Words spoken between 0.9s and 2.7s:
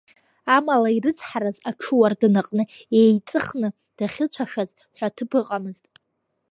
ирыцҳараз, аҽуардын аҟны